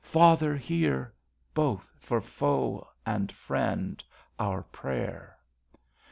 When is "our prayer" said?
4.39-5.37